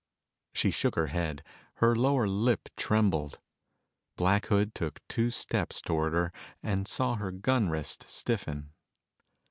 [0.51, 1.43] She shook her head.
[1.75, 3.37] Her lower lip trembled.
[4.15, 8.71] Black Hood took two steps toward her and saw her gun wrist stiffen.